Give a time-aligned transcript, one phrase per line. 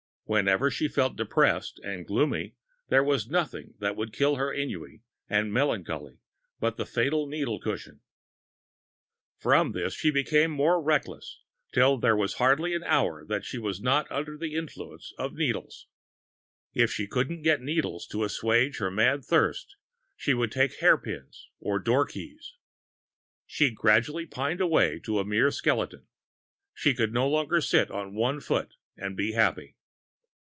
[0.25, 2.55] Whenever she felt depressed and gloomy,
[2.87, 6.19] there was nothing that would kill her ennui and melancholy
[6.57, 7.99] but the fatal needle cushion.
[9.37, 11.41] From this she rapidly became more reckless,
[11.73, 15.87] till there was hardly an hour that she was not under the influence of needles.
[16.73, 19.75] If she couldn't get needles to assuage her mad thirst,
[20.15, 22.53] she would take hairpins or door keys.
[23.45, 26.07] She gradually pined away to a mere skeleton.
[26.73, 29.75] She could no longer sit on one foot and be happy.